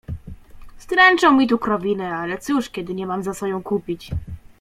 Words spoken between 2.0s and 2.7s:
ale cóż,